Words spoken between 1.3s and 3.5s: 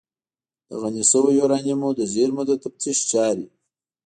یورانیمو د زیرمو د تفتیش چارې